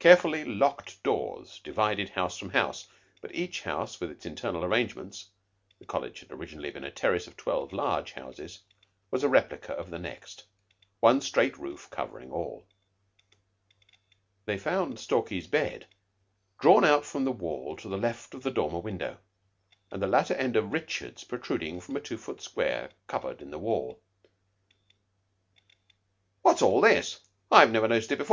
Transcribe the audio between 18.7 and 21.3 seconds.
window, and the latter end of Richards